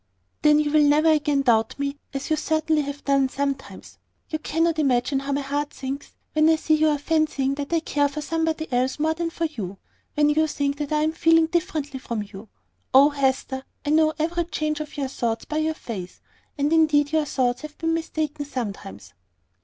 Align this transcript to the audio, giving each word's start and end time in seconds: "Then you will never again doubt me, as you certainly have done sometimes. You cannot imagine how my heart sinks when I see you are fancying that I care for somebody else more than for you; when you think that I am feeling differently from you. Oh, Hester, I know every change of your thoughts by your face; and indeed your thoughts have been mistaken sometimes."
"Then 0.41 0.57
you 0.57 0.71
will 0.71 0.81
never 0.81 1.11
again 1.11 1.43
doubt 1.43 1.77
me, 1.77 1.99
as 2.11 2.31
you 2.31 2.35
certainly 2.35 2.81
have 2.81 3.05
done 3.05 3.29
sometimes. 3.29 3.99
You 4.31 4.39
cannot 4.39 4.79
imagine 4.79 5.19
how 5.19 5.31
my 5.31 5.41
heart 5.41 5.75
sinks 5.75 6.15
when 6.33 6.49
I 6.49 6.55
see 6.55 6.73
you 6.73 6.89
are 6.89 6.97
fancying 6.97 7.53
that 7.53 7.71
I 7.71 7.81
care 7.81 8.07
for 8.07 8.19
somebody 8.21 8.67
else 8.73 8.97
more 8.97 9.13
than 9.13 9.29
for 9.29 9.45
you; 9.45 9.77
when 10.15 10.31
you 10.31 10.47
think 10.47 10.77
that 10.77 10.91
I 10.91 11.03
am 11.03 11.11
feeling 11.11 11.45
differently 11.45 11.99
from 11.99 12.23
you. 12.23 12.49
Oh, 12.95 13.11
Hester, 13.11 13.63
I 13.85 13.91
know 13.91 14.13
every 14.17 14.45
change 14.45 14.79
of 14.79 14.97
your 14.97 15.07
thoughts 15.07 15.45
by 15.45 15.57
your 15.57 15.75
face; 15.75 16.19
and 16.57 16.73
indeed 16.73 17.11
your 17.11 17.25
thoughts 17.25 17.61
have 17.61 17.77
been 17.77 17.93
mistaken 17.93 18.43
sometimes." 18.43 19.13